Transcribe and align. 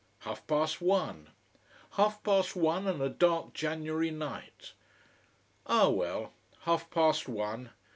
Half 0.21 0.47
past 0.47 0.81
one! 0.81 1.29
Half 1.91 2.23
past 2.23 2.55
one, 2.55 2.87
and 2.87 3.03
a 3.03 3.07
dark 3.09 3.53
January 3.53 4.09
night. 4.09 4.73
Ah, 5.67 5.89
well! 5.89 6.33
Half 6.61 6.89
past 6.89 7.29
one! 7.29 7.69